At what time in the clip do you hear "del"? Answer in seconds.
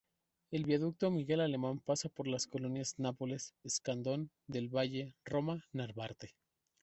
4.47-4.75